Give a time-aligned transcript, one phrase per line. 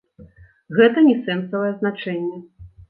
[0.79, 2.45] Гэта не сэнсавае значэнне.